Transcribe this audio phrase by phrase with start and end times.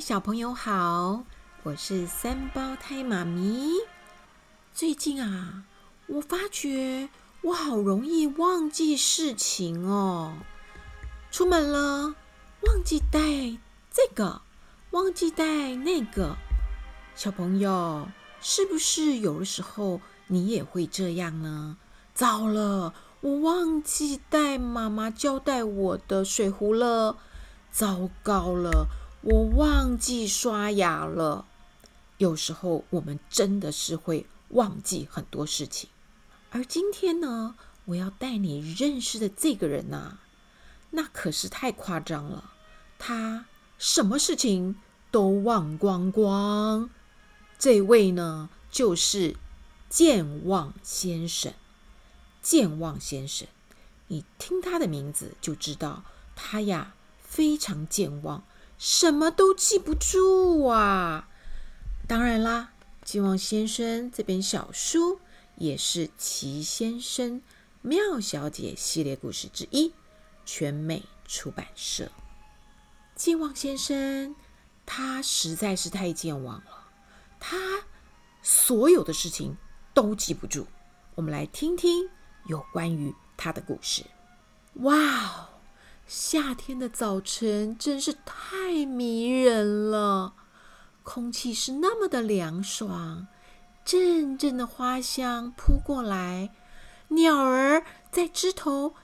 [0.00, 1.24] 小朋友好，
[1.64, 3.72] 我是三胞胎妈咪。
[4.72, 5.64] 最近啊，
[6.06, 7.08] 我发觉
[7.42, 10.38] 我好容易忘记事情哦。
[11.32, 12.14] 出门了，
[12.60, 13.20] 忘记带
[13.90, 14.42] 这个，
[14.92, 16.36] 忘记带那个。
[17.16, 18.06] 小朋友，
[18.40, 21.76] 是不是有的时候你也会这样呢？
[22.14, 27.16] 糟了，我忘记带妈妈交代我的水壶了。
[27.72, 28.86] 糟糕了，
[29.22, 31.46] 我忘记刷牙了。
[32.18, 35.90] 有时候我们真的是会忘记很多事情。
[36.50, 40.18] 而今天呢，我要带你认识的这个人呐，
[40.90, 42.52] 那可是太夸张了。
[42.98, 44.76] 他什么事情
[45.10, 46.90] 都忘光光。
[47.58, 49.36] 这位呢，就是
[49.88, 51.52] 健忘先生。
[52.40, 53.48] 健忘先生，
[54.06, 56.04] 你听他的名字就知道，
[56.36, 56.94] 他呀。
[57.20, 58.42] 非常健忘，
[58.78, 61.28] 什么都记不住啊！
[62.06, 62.70] 当然啦，
[63.04, 65.20] 健忘先生这本小书
[65.56, 67.42] 也是奇先生、
[67.82, 69.92] 妙小姐系列故事之一，
[70.46, 72.12] 全美出版社。
[73.16, 74.36] 健忘先生，
[74.86, 76.88] 他实在是太健忘了，
[77.40, 77.56] 他
[78.42, 79.56] 所有的事情
[79.92, 80.68] 都记不住。
[81.16, 82.08] 我们来听听
[82.46, 84.04] 有关于他的故事。
[84.74, 85.48] 哇哦！
[86.08, 90.32] 夏天的早晨真是太迷人了，
[91.02, 93.26] 空气是那么的凉爽，
[93.84, 96.50] 阵阵的花香扑过来，
[97.08, 98.94] 鸟儿在枝头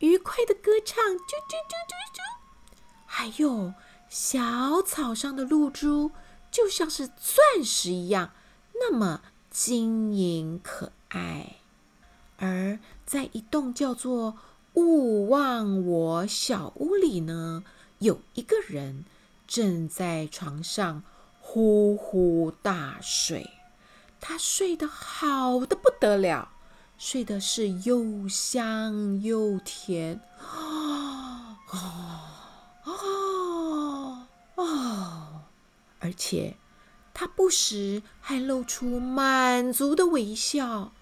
[0.00, 2.20] 愉快的歌唱，啾啾啾啾啾，
[3.06, 3.74] 还有
[4.08, 6.10] 小草上的露珠
[6.50, 8.32] 就像是钻石一样，
[8.74, 11.58] 那么晶莹可爱，
[12.38, 14.36] 而在一栋叫做
[14.78, 17.64] 勿忘我小屋里呢，
[17.98, 19.04] 有一个人
[19.48, 21.02] 正在床上
[21.40, 23.50] 呼呼大睡。
[24.20, 26.50] 他睡得好的不得了，
[26.96, 35.42] 睡的是又香又甜，啊啊啊啊！
[35.98, 36.56] 而且
[37.12, 40.92] 他不时还露出满足的微笑。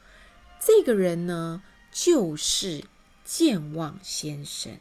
[0.58, 1.62] 这个人呢，
[1.92, 2.84] 就是。
[3.26, 4.78] 健忘先生，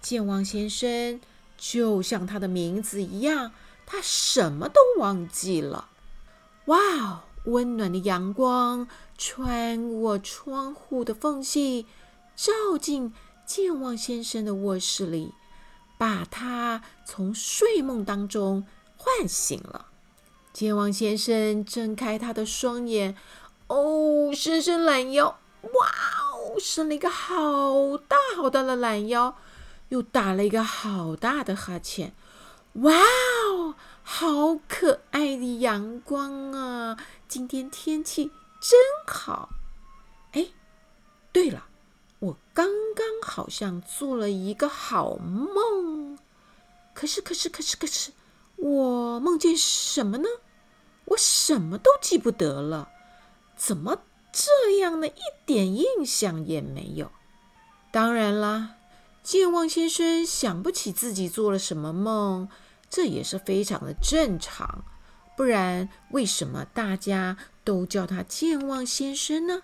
[0.00, 1.20] 健忘先生
[1.56, 3.52] 就像他的名字一样，
[3.86, 5.88] 他什么都忘记了。
[6.64, 11.86] 哇哦，温暖的阳光穿过窗户的缝隙，
[12.34, 13.14] 照进
[13.46, 15.32] 健忘先生的卧室里，
[15.96, 18.66] 把他从睡梦当中
[18.96, 19.86] 唤醒了。
[20.52, 23.16] 健忘先生睁开他的双眼，
[23.68, 25.86] 哦，伸伸懒腰，哇
[26.24, 26.27] 哦！
[26.56, 29.34] 伸了一个好大好大的懒腰，
[29.88, 32.14] 又打了一个好大的哈欠。
[32.74, 36.96] 哇哦，好可爱的阳光啊！
[37.26, 39.48] 今天天气真好。
[40.32, 40.50] 哎，
[41.32, 41.64] 对了，
[42.20, 46.16] 我刚刚好像做了一个好梦。
[46.94, 48.12] 可是，可是，可是，可是，
[48.56, 50.28] 我梦见什么呢？
[51.06, 52.90] 我什么都记不得了。
[53.56, 54.02] 怎么？
[54.32, 57.10] 这样的一点印象也没有。
[57.90, 58.76] 当然啦，
[59.22, 62.48] 健忘先生想不起自己做了什么梦，
[62.90, 64.84] 这也是非常的正常。
[65.36, 69.62] 不然，为什么大家都叫他健忘先生呢？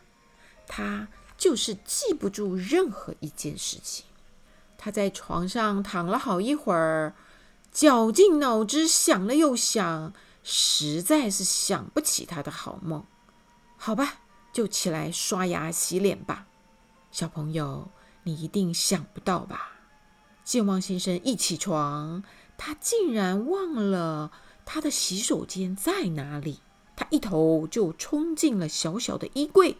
[0.67, 4.07] 他就是记不住任何一件事情。
[4.79, 7.15] 他在床上躺了好一会儿，
[7.73, 13.05] 绞尽脑汁想了又想，实在是想不起他的好梦。
[13.77, 14.21] 好吧。
[14.55, 16.47] 就起来刷牙洗脸吧，
[17.11, 17.91] 小朋友，
[18.23, 19.73] 你一定想不到吧？
[20.45, 22.23] 健忘先生一起床，
[22.57, 24.31] 他竟然忘了
[24.65, 26.61] 他的洗手间在哪里。
[26.95, 29.79] 他一头就冲进了小小的衣柜，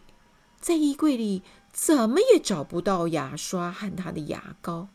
[0.59, 4.89] 在衣柜里怎么也找不到牙刷和他的牙膏。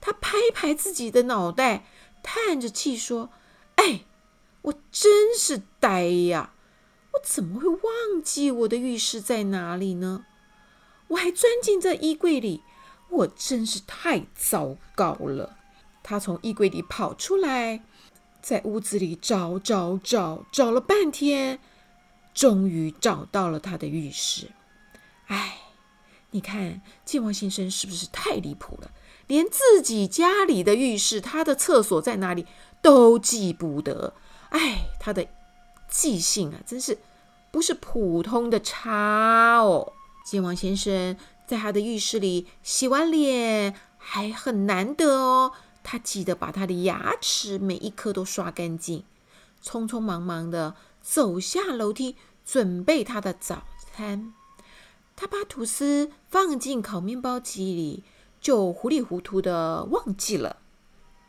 [0.00, 1.86] 他拍拍自己的脑袋，
[2.24, 3.30] 叹着气说
[3.76, 4.04] ：“哎，
[4.62, 6.54] 我真是呆呀！”
[7.12, 10.24] 我怎么会忘记我的浴室在哪里呢？
[11.08, 12.62] 我还钻进这衣柜里，
[13.10, 15.58] 我真是太糟糕了。
[16.02, 17.84] 他从衣柜里跑出来，
[18.40, 21.60] 在屋子里找找找，找了半天，
[22.32, 24.50] 终于找到了他的浴室。
[25.26, 25.58] 哎，
[26.30, 28.90] 你看健忘先生是不是太离谱了？
[29.26, 32.46] 连自己家里的浴室，他的厕所在哪里
[32.80, 34.14] 都记不得。
[34.48, 35.28] 哎，他的。
[35.92, 36.96] 记性啊，真是
[37.50, 39.92] 不是普通的差哦！
[40.24, 41.16] 健王先生
[41.46, 45.52] 在他的浴室里洗完脸，还很难得哦，
[45.82, 49.04] 他记得把他的牙齿每一颗都刷干净，
[49.62, 52.16] 匆匆忙忙的走下楼梯，
[52.46, 54.32] 准备他的早餐。
[55.14, 58.02] 他把吐司放进烤面包机里，
[58.40, 60.56] 就糊里糊涂的忘记了，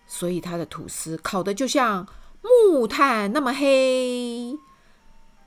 [0.08, 2.08] 所以他的吐司烤的就像
[2.44, 4.58] 木炭那么黑。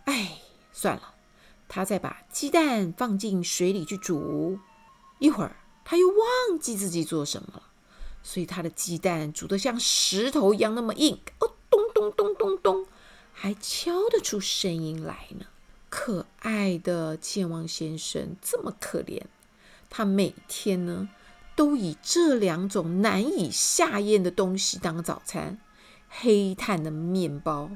[0.07, 0.39] 哎，
[0.73, 1.15] 算了，
[1.69, 4.59] 他再把鸡蛋放进水里去煮。
[5.19, 7.63] 一会儿，他又忘记自己做什么了，
[8.23, 12.87] 所以他的鸡蛋煮得像石头一样那么硬，哦，咚咚咚咚咚，
[13.33, 15.47] 还敲得出声音来呢。
[15.89, 19.23] 可爱的健忘先生这么可怜，
[19.89, 21.09] 他每天呢
[21.55, 25.59] 都以这两种难以下咽的东西当早餐：
[26.09, 27.71] 黑炭的面包，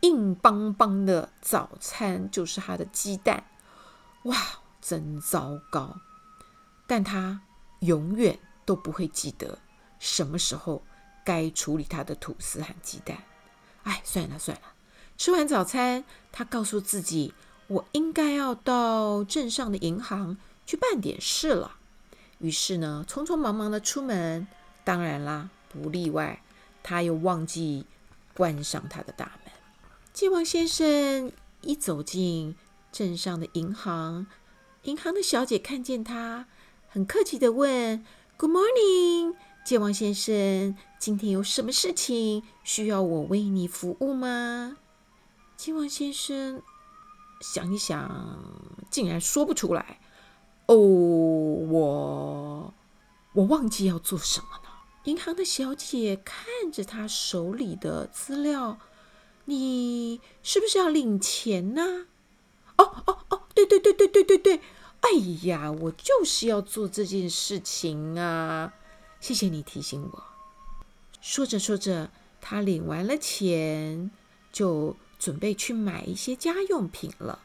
[0.00, 3.44] 硬邦邦的早餐就是他的鸡蛋。
[4.24, 4.36] 哇，
[4.80, 5.96] 真糟糕！
[6.86, 7.42] 但他
[7.80, 9.58] 永远都不会记得
[9.98, 10.82] 什么时候
[11.24, 13.18] 该处理他的吐司和鸡蛋。
[13.84, 14.74] 哎，算了算了，
[15.16, 17.34] 吃完早餐，他告诉自己。
[17.68, 21.78] 我应该要到镇上的银行去办点事了。
[22.38, 24.46] 于是呢，匆匆忙忙的出门。
[24.84, 26.40] 当然啦，不例外，
[26.88, 27.84] 他又忘记
[28.32, 29.52] 关上他的大门。
[30.12, 32.54] 健王先生一走进
[32.92, 34.28] 镇上的银行，
[34.84, 36.46] 银行的小姐看见他，
[36.88, 38.04] 很客气的问
[38.36, 39.34] ：“Good morning，
[39.64, 44.76] 健忘先生，今天有什么事情需要我为你服务吗？”
[45.58, 46.62] 健忘先生。
[47.40, 48.44] 想一想，
[48.90, 49.98] 竟然说不出来。
[50.66, 52.72] 哦，我
[53.34, 54.46] 我忘记要做什么。
[55.06, 58.78] 银行的小姐看着他手里的资料，
[59.46, 62.06] 你是不是要领钱呢？
[62.76, 64.60] 哦哦哦，对对对对对对对！
[65.00, 65.10] 哎
[65.48, 68.72] 呀，我就是要做这件事情啊！
[69.20, 70.22] 谢谢你提醒我。
[71.20, 72.10] 说着说着，
[72.40, 74.10] 他领完了钱
[74.52, 74.96] 就。
[75.18, 77.38] 准备去买一些家用品了。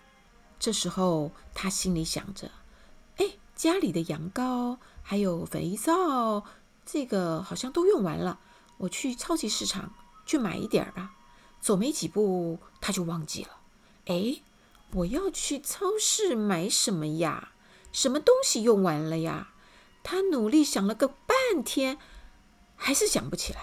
[0.59, 2.51] 这时候，他心里想着
[3.15, 6.43] ：“哎，家里的羊羔还有肥皂，
[6.91, 8.39] 这个好像都用完了。
[8.77, 9.93] 我去超级市场
[10.25, 11.13] 去买一点儿吧。”
[11.61, 13.49] 走没几步，他就忘记了
[14.07, 14.41] ：“哎，
[14.93, 17.53] 我要去超市买什么呀？
[17.91, 19.53] 什么东西用完了呀？”
[20.03, 21.99] 他努力想了个半天，
[22.75, 23.61] 还是想不起来。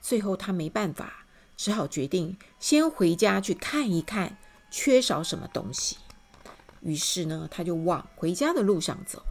[0.00, 1.26] 最后，他没办法。
[1.56, 4.38] 只好决定先回家去看一看，
[4.72, 5.98] 缺少什么东西。
[6.80, 9.22] 于是呢，他就往回家的路上走。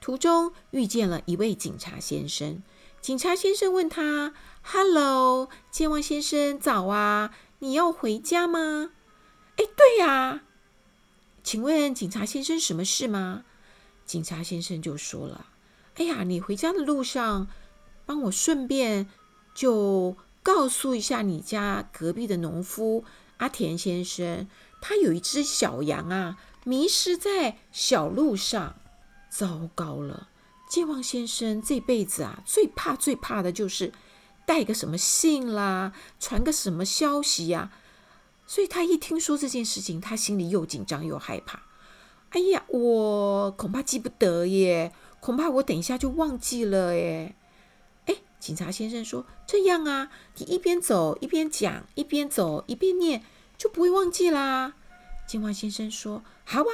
[0.00, 2.62] 途中遇见了一位警察先生。
[3.00, 7.34] 警察先生问他：“Hello，健忘先生，早啊！
[7.60, 8.92] 你要回家吗
[9.56, 10.42] ？”“哎，对呀。
[11.44, 13.44] ”“请问警察先生什么事吗？”
[14.06, 15.46] 警察先生就说了
[15.96, 17.48] ：“哎呀，你回家的路上，
[18.06, 19.08] 帮我顺便
[19.54, 23.04] 就。”告诉一下你家隔壁的农夫
[23.36, 24.48] 阿田先生，
[24.80, 28.76] 他有一只小羊啊，迷失在小路上。
[29.30, 30.28] 糟糕了，
[30.68, 33.92] 健忘先生这辈子啊，最怕最怕的就是
[34.44, 37.72] 带个什么信啦，传个什么消息呀。
[38.46, 41.62] 所以他一听说这件事情，他心里又紧张又害怕。
[42.30, 47.36] 哎呀，我恐怕记不得耶，恐怕我等一下就忘记了耶。
[48.40, 53.22] 警察先生说：“这样啊，你一边走一边讲，一边走一边念，
[53.58, 54.72] 就不会忘记啦。”
[55.28, 56.72] 健忘先生说：“好啊，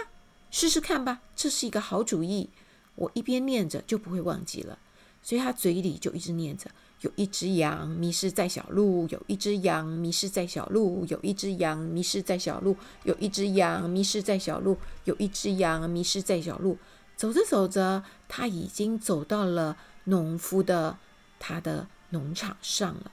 [0.51, 2.51] 试试看吧，这是一个好主意。
[2.95, 4.79] 我一边念着就不会忘记了。”
[5.23, 6.71] 所以他嘴里就一直念着
[7.03, 16.79] ：“有一只羊迷失在小路，有一只羊迷失在小路，有一只羊迷失在小路，有一只羊迷失在小路，有一只羊迷失在小路。”
[17.17, 20.99] 走着走着，他已经走到了农夫的。
[21.39, 23.13] 他的农场上了，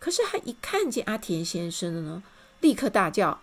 [0.00, 2.20] 可是他一看见阿田先生呢，
[2.60, 3.40] 立刻大叫：“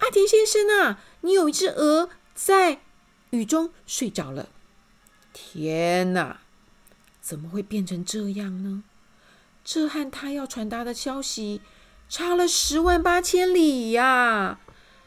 [0.00, 2.82] 阿田先生啊，你有一只鹅在
[3.30, 4.50] 雨中睡着了！”
[5.32, 6.40] 天哪，
[7.20, 8.84] 怎么会变成这样呢？
[9.64, 11.60] 这和他要传达的消息
[12.08, 14.60] 差了十万八千里呀！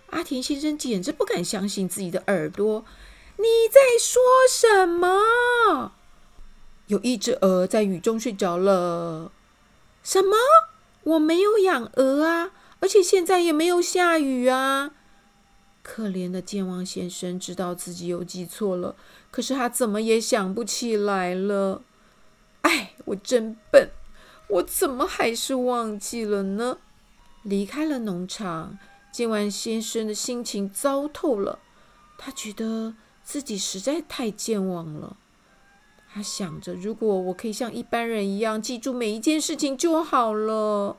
[0.10, 2.84] 阿田先生简直不敢相信自己的耳朵，
[3.38, 5.94] 你在说什么？
[6.88, 9.32] 有一只鹅在雨中睡着了。
[10.04, 10.36] 什么？
[11.04, 14.92] 我没有养鹅啊，而且现在也没有下雨啊。
[15.82, 18.96] 可怜的健忘先生知道自己又记错了，
[19.32, 21.82] 可是他怎么也想不起来了。
[22.62, 23.90] 哎，我真笨，
[24.50, 26.78] 我怎么还是忘记了呢？
[27.44, 28.78] 离开了农场，
[29.12, 31.60] 健忘先生的心情糟透了。
[32.18, 35.16] 他觉得自己实在太健忘了。
[36.12, 40.98] 他想着，如果我可以像一般人一样记住每一件事情就好了。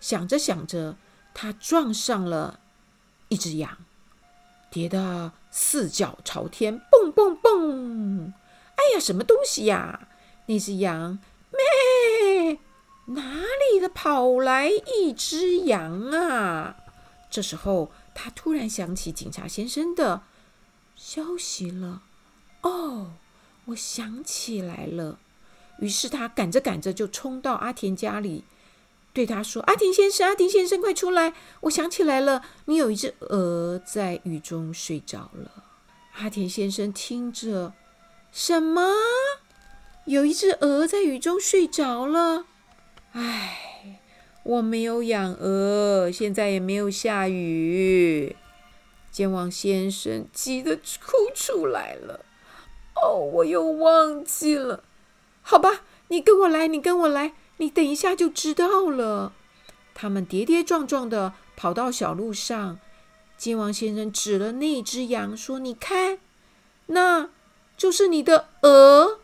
[0.00, 0.96] 想着想着，
[1.34, 2.60] 他撞上了
[3.28, 3.78] 一只羊，
[4.74, 8.32] 跌得四脚朝天，蹦蹦蹦！
[8.74, 10.08] 哎呀，什么东西呀？
[10.46, 11.20] 那只羊，
[11.52, 12.58] 咩？
[13.06, 16.74] 哪里的跑来一只羊啊？
[17.30, 20.22] 这时候，他突然想起警察先生的
[20.96, 22.02] 消息了。
[22.62, 23.12] 哦，
[23.66, 25.20] 我想起来了。
[25.78, 28.42] 于是他赶着赶着就冲到阿田家里，
[29.14, 31.32] 对他说：“阿田先生，阿田先生，快出来！
[31.60, 35.64] 我想起来了，你有一只鹅在雨中睡着了。”
[36.18, 37.72] 阿田先生听着，
[38.32, 38.92] 什么？
[40.06, 42.46] 有一只鹅在雨中睡着了？
[43.12, 44.00] 唉，
[44.42, 48.34] 我没有养鹅，现在也没有下雨。
[49.12, 52.24] 健忘先生急得哭出来了。
[53.00, 54.82] 哦，我又忘记了。
[55.40, 59.32] 好吧，你跟我来，你跟我来，你等一下就知道了。
[59.94, 62.78] 他们跌跌撞撞地跑到小路上，
[63.36, 66.18] 金王先生指了那只羊说：“你看，
[66.86, 67.30] 那
[67.76, 69.20] 就是你的鹅。”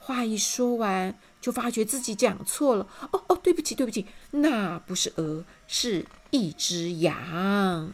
[0.00, 2.88] 话一说完，就发觉自己讲错了。
[3.12, 7.92] 哦哦，对不起，对不起，那不是鹅，是一只羊。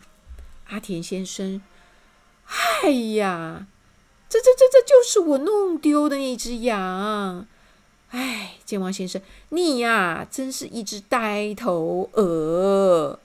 [0.69, 1.61] 阿田先生，
[2.47, 3.67] 哎呀！
[4.26, 7.47] 这这这这就是我弄丢的那只羊，
[8.14, 13.18] 哎，健忘先生，你呀，真是一只呆头鹅。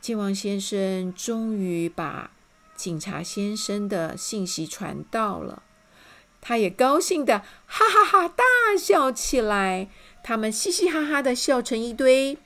[0.00, 2.32] 健忘先生终于把
[2.74, 5.62] 警察先生的信息传到了，
[6.40, 8.42] 他也高兴的哈哈哈大
[8.76, 9.88] 笑起来。
[10.24, 12.36] 他们嘻嘻哈哈的笑成一堆，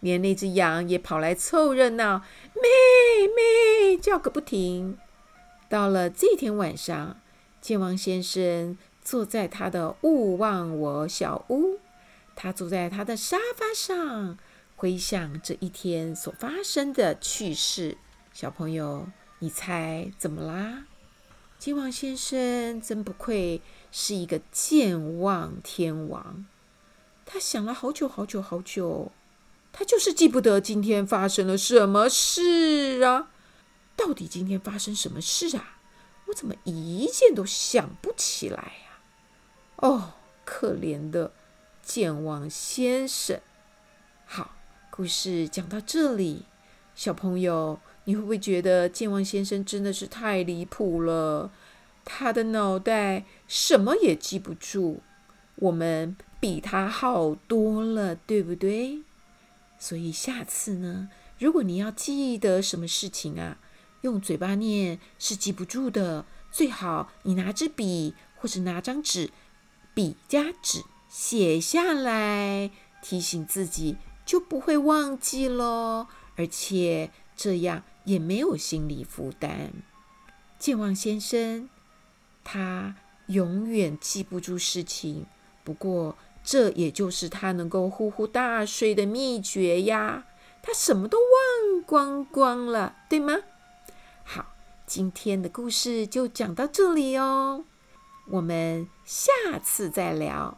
[0.00, 4.98] 连那只羊也跑来凑热闹，咩咩叫个不停。
[5.70, 7.16] 到了这天晚上。
[7.62, 11.78] 健忘先生坐在他的勿忘我小屋，
[12.36, 14.38] 他坐在他的沙发上，
[14.76, 17.98] 回想这一天所发生的趣事。
[18.32, 19.08] 小朋友，
[19.40, 20.84] 你猜怎么啦？
[21.58, 26.46] 金王先生真不愧是一个健忘天王，
[27.26, 29.12] 他想了好久好久好久，
[29.72, 33.30] 他就是记不得今天发生了什么事啊！
[33.96, 35.78] 到底今天发生什么事啊？
[36.28, 38.89] 我怎么一件都想不起来呀？
[39.80, 40.12] 哦，
[40.44, 41.32] 可怜的
[41.82, 43.40] 健忘先生。
[44.26, 44.54] 好，
[44.90, 46.44] 故事讲到这里，
[46.94, 51.50] 小朋友，你会不会觉得健忘先生真的是太离谱了？
[52.04, 54.98] 他的脑袋什么也记不住，
[55.56, 59.00] 我们比他好多了，对不对？
[59.78, 61.08] 所以下次呢，
[61.38, 63.56] 如果你要记得什么事情啊，
[64.02, 69.30] 用嘴巴念是记不住的，最好你拿支笔或者拿张纸，
[69.94, 72.70] 笔加纸写下来，
[73.02, 76.06] 提醒自己就不会忘记喽。
[76.36, 79.72] 而且这样也没有心理负担。
[80.58, 81.68] 健忘先生
[82.42, 85.26] 他永远记不住事情，
[85.64, 90.26] 不过这也就是他能够呼呼大睡的秘诀呀。
[90.62, 93.38] 他什么都忘光光了，对吗？
[94.24, 94.54] 好
[94.86, 97.64] 今天的故事就讲到这里哦，
[98.30, 99.32] 我们下
[99.62, 100.56] 次再聊。